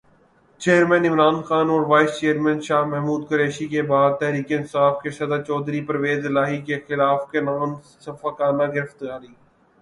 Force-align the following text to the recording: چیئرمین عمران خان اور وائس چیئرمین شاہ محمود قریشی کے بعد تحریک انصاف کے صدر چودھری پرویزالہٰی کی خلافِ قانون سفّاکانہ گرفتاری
چیئرمین 0.61 1.03
عمران 1.09 1.37
خان 1.47 1.67
اور 1.73 1.83
وائس 1.91 2.11
چیئرمین 2.19 2.59
شاہ 2.67 2.83
محمود 2.91 3.21
قریشی 3.29 3.65
کے 3.73 3.81
بعد 3.91 4.11
تحریک 4.19 4.49
انصاف 4.57 4.93
کے 5.03 5.09
صدر 5.17 5.39
چودھری 5.47 5.81
پرویزالہٰی 5.89 6.57
کی 6.65 6.75
خلافِ 6.87 7.21
قانون 7.31 7.71
سفّاکانہ 8.03 8.65
گرفتاری 8.75 9.31